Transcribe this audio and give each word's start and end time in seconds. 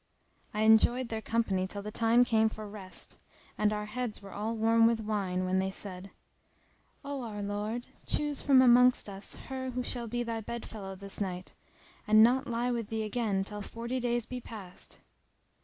I 0.51 0.63
enjoyed 0.63 1.09
their 1.09 1.21
company 1.21 1.67
till 1.67 1.83
the 1.83 1.91
time 1.91 2.23
came 2.23 2.49
for 2.49 2.67
rest; 2.67 3.19
and 3.55 3.71
our 3.71 3.85
heads 3.85 4.19
were 4.19 4.31
all 4.33 4.55
warm 4.55 4.87
with 4.87 4.99
wine, 5.01 5.45
when 5.45 5.59
they 5.59 5.69
said, 5.69 6.09
"O 7.05 7.21
our 7.21 7.43
lord, 7.43 7.85
choose 8.07 8.41
from 8.41 8.63
amongst 8.63 9.07
us 9.07 9.35
her 9.35 9.69
who 9.69 9.83
shall 9.83 10.07
be 10.07 10.23
thy 10.23 10.41
bed 10.41 10.65
fellow 10.65 10.95
this 10.95 11.21
night 11.21 11.53
and 12.07 12.23
not 12.23 12.47
lie 12.47 12.71
with 12.71 12.89
thee 12.89 13.03
again 13.03 13.43
till 13.43 13.61
forty 13.61 13.99
days 13.99 14.25
be 14.25 14.41
past." 14.41 14.97